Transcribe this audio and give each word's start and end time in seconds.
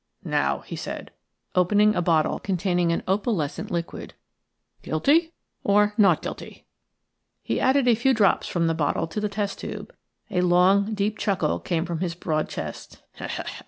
"Now," 0.25 0.61
he 0.61 0.75
said, 0.75 1.11
opening 1.53 1.93
a 1.93 2.01
bottle 2.01 2.39
containing 2.39 2.91
an 2.91 3.03
opalescent 3.07 3.69
liquid; 3.69 4.15
"guilty 4.81 5.31
or 5.63 5.93
not 5.95 6.23
guilty?" 6.23 6.65
He 7.43 7.59
added 7.59 7.87
a 7.87 7.93
few 7.93 8.15
drops 8.15 8.47
from 8.47 8.65
the 8.65 8.73
bottle 8.73 9.05
to 9.05 9.21
the 9.21 9.29
test 9.29 9.59
tube. 9.59 9.93
A 10.31 10.41
long, 10.41 10.95
deep 10.95 11.19
chuckle 11.19 11.59
came 11.59 11.85
from 11.85 11.99
his 11.99 12.15
broad 12.15 12.49
chest. 12.49 13.03